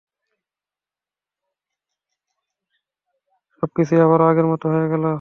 সব 3.63 3.69
কিছুই 3.75 3.99
আবারও 4.05 4.25
আগে 4.31 4.43
মতো 4.51 4.65
হয়ে 4.73 4.87
গেলো। 4.91 5.09